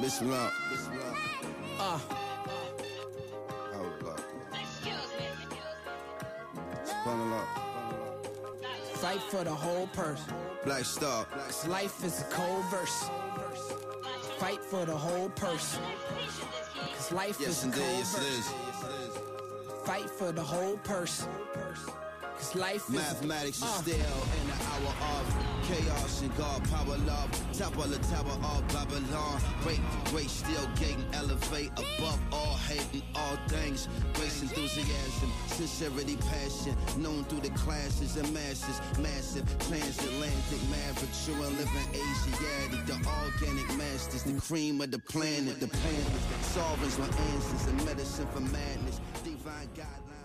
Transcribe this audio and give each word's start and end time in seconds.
Listen 0.00 0.32
up. 0.32 0.52
Uh, 1.78 1.98
Hold 3.72 4.08
up. 4.08 4.20
Bundle 7.04 7.34
up. 7.38 7.48
fight 8.96 9.20
for 9.22 9.44
the 9.44 9.50
whole 9.50 9.86
person. 9.88 10.32
Black 10.64 10.84
Star. 10.84 11.24
Cause 11.26 11.66
life 11.68 12.04
is 12.04 12.20
a 12.20 12.24
cold 12.24 12.64
verse. 12.70 13.08
Fight 14.38 14.62
for 14.64 14.84
the 14.84 14.96
whole 14.96 15.28
person. 15.30 15.82
Cause 16.96 17.12
life 17.12 17.36
Yes, 17.40 17.48
is 17.50 17.62
a 17.62 17.66
indeed. 17.66 17.80
cold 17.80 17.98
Yes, 17.98 18.14
it 18.14 18.20
verse. 18.20 18.38
is. 18.38 19.86
Fight 19.86 20.10
for 20.10 20.32
the 20.32 20.42
whole 20.42 20.76
person. 20.78 21.28
Cause 22.40 22.54
life 22.54 22.88
is 22.88 22.94
Mathematics 22.94 23.58
is 23.58 23.64
Uh. 23.64 23.82
still 23.82 24.18
in 24.38 24.44
the 24.48 24.56
hour 24.72 24.92
of 25.12 25.24
chaos 25.68 26.22
and 26.22 26.34
God 26.38 26.64
power 26.70 26.96
love. 27.04 27.28
Top 27.52 27.76
of 27.76 27.90
the 27.90 27.98
tower 28.08 28.32
of 28.32 28.66
Babylon. 28.72 29.42
Great, 29.62 29.80
great 30.06 30.30
still 30.30 30.66
gating, 30.76 31.04
elevate 31.12 31.70
above 31.76 32.18
all 32.32 32.56
hating 32.66 33.02
all 33.14 33.36
things. 33.48 33.88
Grace, 34.14 34.40
enthusiasm, 34.40 35.30
sincerity, 35.48 36.16
passion. 36.16 36.74
Known 36.96 37.24
through 37.24 37.40
the 37.40 37.50
classes 37.50 38.16
and 38.16 38.32
masses. 38.32 38.80
Massive 38.98 39.44
transatlantic 39.68 40.62
maverick, 40.70 41.12
true 41.24 41.42
and 41.44 41.58
living 41.58 41.88
Asiatic. 41.92 42.86
The 42.86 42.96
organic 43.20 43.68
masters, 43.76 44.22
the 44.22 44.40
cream 44.40 44.80
of 44.80 44.90
the 44.90 44.98
planet. 44.98 45.60
The 45.60 45.68
planet, 45.68 46.06
sovereigns 46.56 46.96
with 46.96 47.12
answers 47.32 47.66
and 47.68 47.84
medicine 47.84 48.26
for 48.32 48.40
madness. 48.40 48.98
Divine 49.22 49.68
guideline 49.76 49.76
for 49.76 50.08
balance. 50.08 50.19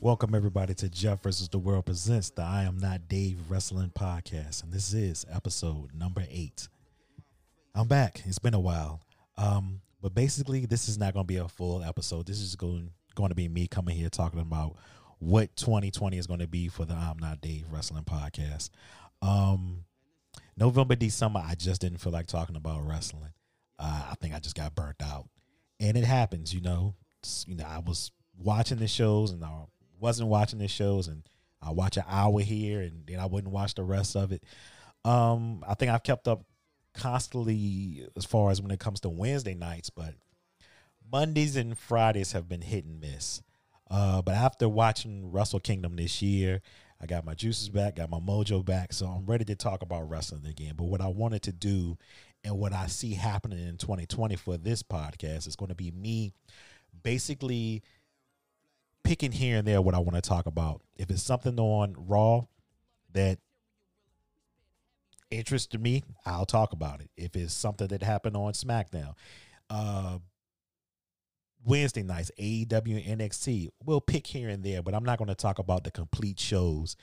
Welcome 0.00 0.32
everybody 0.32 0.74
to 0.74 0.88
Jeff 0.88 1.24
versus 1.24 1.48
the 1.48 1.58
World 1.58 1.86
presents 1.86 2.30
the 2.30 2.42
I 2.42 2.62
Am 2.62 2.78
Not 2.78 3.08
Dave 3.08 3.36
Wrestling 3.48 3.90
Podcast, 3.92 4.62
and 4.62 4.72
this 4.72 4.94
is 4.94 5.26
episode 5.28 5.92
number 5.92 6.22
eight. 6.30 6.68
I'm 7.74 7.88
back. 7.88 8.22
It's 8.24 8.38
been 8.38 8.54
a 8.54 8.60
while, 8.60 9.00
um, 9.36 9.80
but 10.00 10.14
basically, 10.14 10.66
this 10.66 10.88
is 10.88 10.98
not 10.98 11.14
going 11.14 11.24
to 11.24 11.26
be 11.28 11.38
a 11.38 11.48
full 11.48 11.82
episode. 11.82 12.28
This 12.28 12.40
is 12.40 12.54
going 12.54 12.92
going 13.16 13.30
to 13.30 13.34
be 13.34 13.48
me 13.48 13.66
coming 13.66 13.96
here 13.96 14.08
talking 14.08 14.38
about 14.38 14.76
what 15.18 15.56
2020 15.56 16.16
is 16.16 16.28
going 16.28 16.40
to 16.40 16.46
be 16.46 16.68
for 16.68 16.84
the 16.84 16.94
I'm 16.94 17.18
Not 17.18 17.40
Dave 17.40 17.64
Wrestling 17.72 18.04
Podcast. 18.04 18.70
Um, 19.20 19.84
November, 20.56 20.94
December, 20.94 21.42
I 21.44 21.56
just 21.56 21.80
didn't 21.80 21.98
feel 21.98 22.12
like 22.12 22.28
talking 22.28 22.54
about 22.54 22.86
wrestling. 22.86 23.32
Uh, 23.80 24.10
I 24.12 24.14
think 24.20 24.32
I 24.32 24.38
just 24.38 24.54
got 24.54 24.76
burnt 24.76 25.02
out, 25.02 25.28
and 25.80 25.96
it 25.96 26.04
happens. 26.04 26.54
You 26.54 26.60
know, 26.60 26.94
you 27.48 27.56
know, 27.56 27.66
I 27.66 27.80
was 27.80 28.12
watching 28.38 28.78
the 28.78 28.86
shows 28.86 29.32
and 29.32 29.44
I 29.44 29.64
wasn't 30.00 30.28
watching 30.28 30.58
the 30.58 30.68
shows, 30.68 31.08
and 31.08 31.22
I 31.62 31.70
watch 31.70 31.96
an 31.96 32.04
hour 32.08 32.40
here, 32.40 32.80
and 32.80 33.04
then 33.06 33.18
I 33.18 33.26
wouldn't 33.26 33.52
watch 33.52 33.74
the 33.74 33.84
rest 33.84 34.16
of 34.16 34.32
it. 34.32 34.44
Um, 35.04 35.64
I 35.66 35.74
think 35.74 35.90
I've 35.90 36.02
kept 36.02 36.28
up 36.28 36.44
constantly 36.94 38.06
as 38.16 38.24
far 38.24 38.50
as 38.50 38.60
when 38.60 38.70
it 38.70 38.80
comes 38.80 39.00
to 39.00 39.08
Wednesday 39.08 39.54
nights, 39.54 39.90
but 39.90 40.14
Mondays 41.10 41.56
and 41.56 41.78
Fridays 41.78 42.32
have 42.32 42.48
been 42.48 42.62
hit 42.62 42.84
and 42.84 43.00
miss. 43.00 43.42
Uh, 43.90 44.20
but 44.20 44.34
after 44.34 44.68
watching 44.68 45.30
Wrestle 45.32 45.60
Kingdom 45.60 45.96
this 45.96 46.20
year, 46.20 46.60
I 47.00 47.06
got 47.06 47.24
my 47.24 47.34
juices 47.34 47.68
back, 47.68 47.96
got 47.96 48.10
my 48.10 48.18
mojo 48.18 48.64
back, 48.64 48.92
so 48.92 49.06
I'm 49.06 49.24
ready 49.24 49.44
to 49.46 49.54
talk 49.54 49.82
about 49.82 50.10
wrestling 50.10 50.46
again. 50.46 50.74
But 50.76 50.84
what 50.84 51.00
I 51.00 51.08
wanted 51.08 51.42
to 51.44 51.52
do 51.52 51.96
and 52.44 52.58
what 52.58 52.72
I 52.72 52.86
see 52.86 53.14
happening 53.14 53.66
in 53.66 53.76
2020 53.76 54.36
for 54.36 54.56
this 54.56 54.82
podcast 54.82 55.46
is 55.46 55.56
going 55.56 55.70
to 55.70 55.74
be 55.74 55.90
me 55.90 56.32
basically 57.02 57.82
picking 59.08 59.32
here 59.32 59.56
and 59.56 59.66
there 59.66 59.80
what 59.80 59.94
I 59.94 59.98
want 60.00 60.16
to 60.16 60.20
talk 60.20 60.44
about. 60.44 60.82
If 60.96 61.10
it's 61.10 61.22
something 61.22 61.58
on 61.58 61.94
Raw 61.96 62.42
that 63.14 63.38
interested 65.30 65.80
me, 65.80 66.04
I'll 66.26 66.44
talk 66.44 66.72
about 66.72 67.00
it. 67.00 67.10
If 67.16 67.34
it's 67.34 67.54
something 67.54 67.86
that 67.88 68.02
happened 68.02 68.36
on 68.36 68.52
SmackDown, 68.52 69.14
uh, 69.70 70.18
Wednesday 71.64 72.02
nights, 72.02 72.30
AEW 72.38 73.08
NXT, 73.08 73.70
we'll 73.82 74.02
pick 74.02 74.26
here 74.26 74.50
and 74.50 74.62
there, 74.62 74.82
but 74.82 74.94
I'm 74.94 75.04
not 75.04 75.16
going 75.16 75.28
to 75.28 75.34
talk 75.34 75.58
about 75.58 75.84
the 75.84 75.90
complete 75.90 76.38
shows 76.38 76.94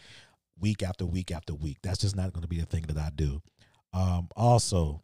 week 0.59 0.83
after 0.83 1.07
week 1.07 1.31
after 1.31 1.55
week. 1.55 1.77
That's 1.81 1.97
just 1.97 2.15
not 2.15 2.33
going 2.33 2.43
to 2.43 2.47
be 2.47 2.59
the 2.59 2.67
thing 2.67 2.83
that 2.83 2.97
I 2.97 3.09
do. 3.15 3.41
Um, 3.93 4.29
also, 4.35 5.01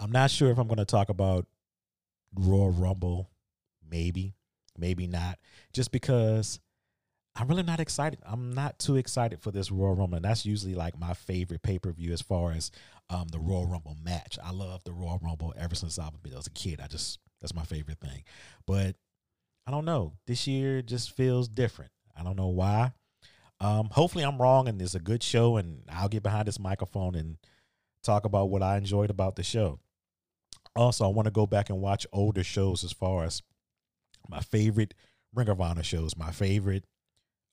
I'm 0.00 0.10
not 0.10 0.32
sure 0.32 0.50
if 0.50 0.58
I'm 0.58 0.66
going 0.66 0.78
to 0.78 0.84
talk 0.84 1.10
about 1.10 1.46
Royal 2.34 2.70
Rumble, 2.70 3.30
maybe, 3.88 4.34
maybe 4.80 5.06
not, 5.06 5.38
just 5.72 5.92
because 5.92 6.58
I'm 7.36 7.48
really 7.48 7.62
not 7.62 7.80
excited. 7.80 8.18
I'm 8.24 8.52
not 8.52 8.78
too 8.78 8.96
excited 8.96 9.40
for 9.40 9.50
this 9.50 9.70
Royal 9.70 9.94
Rumble. 9.94 10.16
And 10.16 10.24
that's 10.24 10.44
usually 10.44 10.74
like 10.74 10.98
my 10.98 11.14
favorite 11.14 11.62
pay 11.62 11.78
per 11.78 11.92
view 11.92 12.12
as 12.12 12.20
far 12.20 12.52
as 12.52 12.70
um, 13.08 13.28
the 13.28 13.38
Royal 13.38 13.66
Rumble 13.66 13.96
match. 14.02 14.38
I 14.42 14.50
love 14.50 14.82
the 14.84 14.92
Royal 14.92 15.20
Rumble 15.22 15.54
ever 15.56 15.74
since 15.74 15.98
I 15.98 16.08
was 16.34 16.46
a 16.46 16.50
kid. 16.50 16.80
I 16.82 16.86
just, 16.86 17.18
that's 17.40 17.54
my 17.54 17.64
favorite 17.64 18.00
thing. 18.00 18.24
But 18.66 18.96
I 19.66 19.70
don't 19.70 19.84
know. 19.84 20.14
This 20.26 20.46
year 20.46 20.82
just 20.82 21.16
feels 21.16 21.48
different. 21.48 21.92
I 22.18 22.24
don't 22.24 22.36
know 22.36 22.48
why. 22.48 22.92
Um, 23.60 23.88
hopefully 23.92 24.24
I'm 24.24 24.40
wrong 24.40 24.68
and 24.68 24.80
it's 24.80 24.94
a 24.94 25.00
good 25.00 25.22
show 25.22 25.56
and 25.56 25.82
I'll 25.90 26.08
get 26.08 26.22
behind 26.22 26.48
this 26.48 26.58
microphone 26.58 27.14
and 27.14 27.36
talk 28.02 28.24
about 28.24 28.50
what 28.50 28.62
I 28.62 28.76
enjoyed 28.76 29.10
about 29.10 29.36
the 29.36 29.42
show. 29.42 29.78
Also, 30.74 31.04
I 31.04 31.08
want 31.08 31.26
to 31.26 31.32
go 31.32 31.46
back 31.46 31.68
and 31.68 31.80
watch 31.80 32.06
older 32.12 32.42
shows 32.42 32.84
as 32.84 32.92
far 32.92 33.24
as 33.24 33.42
my 34.28 34.40
favorite 34.40 34.94
Ring 35.34 35.48
of 35.48 35.60
Honor 35.60 35.82
shows, 35.82 36.16
my 36.16 36.30
favorite 36.30 36.84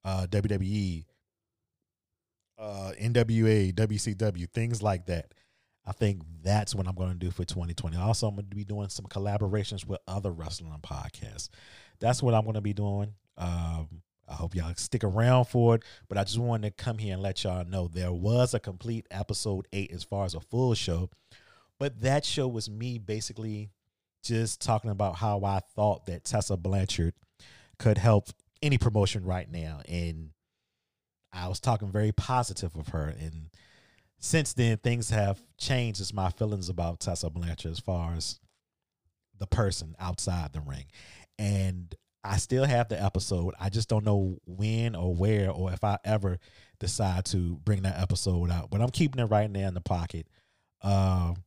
uh, 0.03 0.27
WWE, 0.29 1.05
uh, 2.57 2.91
NWA, 2.99 3.73
WCW, 3.73 4.49
things 4.51 4.81
like 4.81 5.05
that. 5.07 5.33
I 5.85 5.93
think 5.93 6.21
that's 6.43 6.75
what 6.75 6.87
I'm 6.87 6.95
going 6.95 7.11
to 7.11 7.15
do 7.15 7.31
for 7.31 7.45
2020. 7.45 7.95
Also, 7.97 8.27
I'm 8.27 8.35
going 8.35 8.49
to 8.49 8.55
be 8.55 8.65
doing 8.65 8.89
some 8.89 9.05
collaborations 9.05 9.85
with 9.85 9.99
other 10.07 10.31
wrestling 10.31 10.73
podcasts. 10.81 11.49
That's 11.99 12.21
what 12.21 12.33
I'm 12.33 12.43
going 12.43 12.55
to 12.55 12.61
be 12.61 12.73
doing. 12.73 13.13
Um, 13.37 14.01
I 14.27 14.33
hope 14.33 14.53
y'all 14.53 14.73
stick 14.75 15.05
around 15.05 15.45
for 15.45 15.75
it. 15.75 15.83
But 16.09 16.17
I 16.17 16.25
just 16.25 16.39
wanted 16.39 16.77
to 16.77 16.83
come 16.83 16.97
here 16.97 17.13
and 17.13 17.21
let 17.21 17.43
y'all 17.43 17.63
know 17.63 17.87
there 17.87 18.11
was 18.11 18.53
a 18.53 18.59
complete 18.59 19.07
episode 19.11 19.67
eight 19.71 19.91
as 19.91 20.03
far 20.03 20.25
as 20.25 20.35
a 20.35 20.41
full 20.41 20.73
show. 20.73 21.09
But 21.79 22.01
that 22.01 22.25
show 22.25 22.47
was 22.47 22.69
me 22.69 22.97
basically 22.97 23.69
just 24.27 24.61
talking 24.61 24.91
about 24.91 25.15
how 25.15 25.43
I 25.43 25.61
thought 25.75 26.05
that 26.07 26.25
Tessa 26.25 26.57
Blanchard 26.57 27.13
could 27.79 27.97
help 27.97 28.29
any 28.61 28.77
promotion 28.77 29.23
right 29.23 29.49
now. 29.49 29.81
And 29.87 30.31
I 31.33 31.47
was 31.47 31.59
talking 31.59 31.91
very 31.91 32.11
positive 32.11 32.75
of 32.75 32.89
her. 32.89 33.13
And 33.19 33.49
since 34.19 34.53
then, 34.53 34.77
things 34.77 35.09
have 35.09 35.41
changed 35.57 36.01
as 36.01 36.13
my 36.13 36.29
feelings 36.31 36.69
about 36.69 36.99
Tessa 36.99 37.29
Blanchard 37.29 37.71
as 37.71 37.79
far 37.79 38.13
as 38.13 38.39
the 39.37 39.47
person 39.47 39.95
outside 39.99 40.53
the 40.53 40.61
ring. 40.61 40.85
And 41.37 41.93
I 42.23 42.37
still 42.37 42.65
have 42.65 42.89
the 42.89 43.01
episode. 43.01 43.53
I 43.59 43.69
just 43.69 43.87
don't 43.87 44.05
know 44.05 44.37
when 44.45 44.95
or 44.95 45.13
where 45.13 45.51
or 45.51 45.71
if 45.71 45.83
I 45.83 45.97
ever 46.03 46.39
decide 46.79 47.25
to 47.25 47.59
bring 47.63 47.83
that 47.83 48.01
episode 48.01 48.51
out. 48.51 48.69
But 48.69 48.81
I'm 48.81 48.89
keeping 48.89 49.23
it 49.23 49.27
right 49.27 49.49
now 49.49 49.67
in 49.67 49.73
the 49.73 49.81
pocket. 49.81 50.27
Um, 50.81 51.43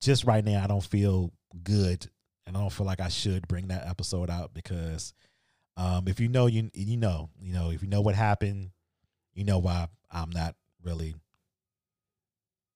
just 0.00 0.24
right 0.24 0.44
now, 0.44 0.62
I 0.62 0.66
don't 0.66 0.84
feel 0.84 1.32
good, 1.62 2.08
and 2.48 2.56
I 2.56 2.60
don't 2.60 2.72
feel 2.72 2.86
like 2.86 3.00
I 3.00 3.08
should 3.08 3.46
bring 3.46 3.68
that 3.68 3.86
episode 3.86 4.30
out 4.30 4.54
because 4.54 5.12
um, 5.76 6.08
if 6.08 6.18
you 6.18 6.28
know, 6.28 6.46
you 6.46 6.70
you 6.74 6.96
know, 6.96 7.28
you 7.40 7.52
know, 7.52 7.70
if 7.70 7.82
you 7.82 7.88
know 7.88 8.00
what 8.00 8.14
happened, 8.14 8.70
you 9.34 9.44
know 9.44 9.58
why 9.58 9.86
I'm 10.10 10.30
not 10.30 10.56
really 10.82 11.14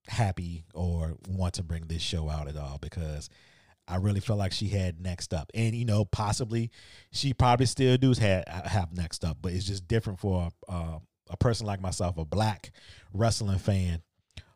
happy 0.06 0.65
or 0.75 1.16
want 1.27 1.55
to 1.55 1.62
bring 1.62 1.87
this 1.87 2.03
show 2.03 2.28
out 2.28 2.49
at 2.49 2.56
all 2.56 2.78
because 2.81 3.31
I 3.88 3.97
really 3.97 4.21
feel 4.21 4.37
like 4.37 4.53
she 4.53 4.69
had 4.69 5.00
next 5.00 5.32
up, 5.34 5.50
and 5.55 5.75
you 5.75 5.87
know, 5.87 6.05
possibly 6.05 6.71
she 7.11 7.32
probably 7.32 7.66
still 7.66 7.97
does 7.97 8.19
have 8.19 8.44
have 8.47 8.93
next 8.93 9.25
up, 9.25 9.38
but 9.41 9.53
it's 9.53 9.66
just 9.66 9.88
different 9.88 10.21
for 10.21 10.50
uh, 10.69 10.99
a 11.31 11.37
person 11.38 11.66
like 11.66 11.81
myself, 11.81 12.19
a 12.19 12.25
black 12.27 12.72
wrestling 13.15 13.59
fan 13.59 14.03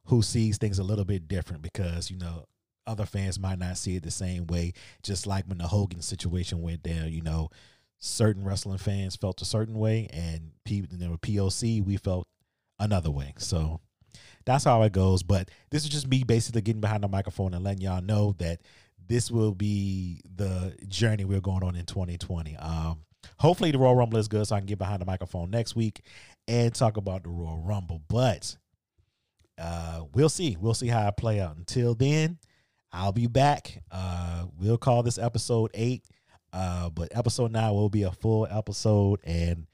who 0.04 0.22
sees 0.22 0.58
things 0.58 0.78
a 0.78 0.84
little 0.84 1.06
bit 1.06 1.26
different 1.26 1.62
because 1.62 2.10
you 2.10 2.18
know 2.18 2.44
other 2.86 3.06
fans 3.06 3.38
might 3.38 3.58
not 3.58 3.78
see 3.78 3.96
it 3.96 4.02
the 4.02 4.10
same 4.10 4.46
way. 4.46 4.72
Just 5.02 5.26
like 5.26 5.46
when 5.46 5.58
the 5.58 5.66
Hogan 5.66 6.02
situation 6.02 6.62
went 6.62 6.82
down, 6.82 7.12
you 7.12 7.22
know, 7.22 7.50
certain 7.98 8.44
wrestling 8.44 8.78
fans 8.78 9.16
felt 9.16 9.42
a 9.42 9.44
certain 9.44 9.78
way, 9.78 10.08
and 10.12 10.52
people, 10.64 10.96
you 10.96 11.08
know, 11.08 11.16
POC, 11.16 11.84
we 11.84 11.96
felt 11.96 12.26
another 12.78 13.10
way. 13.10 13.34
So 13.38 13.80
that's 14.44 14.64
how 14.64 14.82
it 14.82 14.92
goes. 14.92 15.22
But 15.22 15.50
this 15.70 15.84
is 15.84 15.90
just 15.90 16.08
me 16.08 16.24
basically 16.24 16.62
getting 16.62 16.80
behind 16.80 17.02
the 17.02 17.08
microphone 17.08 17.54
and 17.54 17.64
letting 17.64 17.82
y'all 17.82 18.02
know 18.02 18.34
that 18.38 18.60
this 19.08 19.30
will 19.30 19.54
be 19.54 20.20
the 20.34 20.76
journey 20.88 21.24
we're 21.24 21.40
going 21.40 21.62
on 21.62 21.76
in 21.76 21.86
2020. 21.86 22.56
Um, 22.56 23.00
hopefully 23.38 23.70
the 23.70 23.78
Royal 23.78 23.94
Rumble 23.94 24.18
is 24.18 24.28
good, 24.28 24.46
so 24.46 24.56
I 24.56 24.60
can 24.60 24.66
get 24.66 24.78
behind 24.78 25.00
the 25.00 25.06
microphone 25.06 25.50
next 25.50 25.76
week 25.76 26.02
and 26.48 26.74
talk 26.74 26.96
about 26.96 27.24
the 27.24 27.30
Royal 27.30 27.58
Rumble. 27.58 28.00
But 28.08 28.56
uh, 29.58 30.02
we'll 30.14 30.28
see. 30.28 30.56
We'll 30.60 30.74
see 30.74 30.88
how 30.88 31.06
I 31.06 31.10
play 31.10 31.40
out. 31.40 31.56
Until 31.56 31.94
then, 31.94 32.38
I'll 32.96 33.12
be 33.12 33.26
back. 33.26 33.82
Uh, 33.90 34.46
we'll 34.58 34.78
call 34.78 35.02
this 35.02 35.18
episode 35.18 35.70
eight. 35.74 36.02
Uh, 36.50 36.88
but 36.88 37.14
episode 37.14 37.52
nine 37.52 37.74
will 37.74 37.90
be 37.90 38.04
a 38.04 38.10
full 38.10 38.48
episode, 38.50 39.20
and 39.22 39.66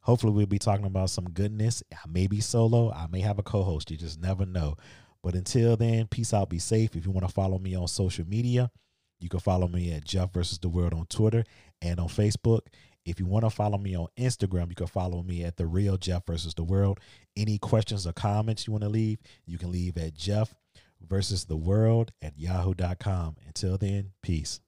hopefully 0.00 0.34
we'll 0.34 0.44
be 0.44 0.58
talking 0.58 0.84
about 0.84 1.08
some 1.08 1.30
goodness. 1.30 1.82
I 1.90 2.06
may 2.06 2.26
be 2.26 2.40
solo. 2.40 2.92
I 2.92 3.06
may 3.10 3.20
have 3.20 3.38
a 3.38 3.42
co-host. 3.42 3.90
You 3.90 3.96
just 3.96 4.20
never 4.20 4.44
know. 4.44 4.76
But 5.22 5.34
until 5.34 5.78
then, 5.78 6.06
peace 6.08 6.34
out, 6.34 6.50
be 6.50 6.58
safe. 6.58 6.94
If 6.94 7.06
you 7.06 7.12
want 7.12 7.26
to 7.26 7.32
follow 7.32 7.58
me 7.58 7.74
on 7.74 7.88
social 7.88 8.26
media, 8.26 8.70
you 9.20 9.30
can 9.30 9.40
follow 9.40 9.68
me 9.68 9.92
at 9.92 10.04
Jeff 10.04 10.34
versus 10.34 10.58
the 10.58 10.68
World 10.68 10.92
on 10.92 11.06
Twitter 11.06 11.44
and 11.80 11.98
on 11.98 12.08
Facebook. 12.08 12.60
If 13.06 13.18
you 13.18 13.24
want 13.24 13.46
to 13.46 13.50
follow 13.50 13.78
me 13.78 13.96
on 13.96 14.08
Instagram, 14.18 14.68
you 14.68 14.74
can 14.74 14.88
follow 14.88 15.22
me 15.22 15.44
at 15.44 15.56
the 15.56 15.66
real 15.66 15.96
Jeff 15.96 16.26
versus 16.26 16.52
the 16.52 16.64
world. 16.64 17.00
Any 17.36 17.56
questions 17.56 18.06
or 18.06 18.12
comments 18.12 18.66
you 18.66 18.72
want 18.72 18.82
to 18.82 18.90
leave, 18.90 19.18
you 19.46 19.56
can 19.56 19.72
leave 19.72 19.96
at 19.96 20.12
Jeff 20.12 20.54
versus 21.08 21.44
the 21.44 21.56
world 21.56 22.12
at 22.20 22.38
yahoo.com. 22.38 23.36
Until 23.46 23.78
then, 23.78 24.12
peace. 24.22 24.60